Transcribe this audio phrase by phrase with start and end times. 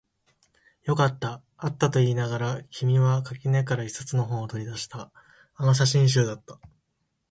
[0.85, 5.11] よかった、あったと言いながら、君は生垣から一冊の本を取り出した。
[5.53, 6.59] あの写真集だった。